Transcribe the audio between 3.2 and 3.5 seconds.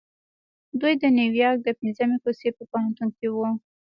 وو.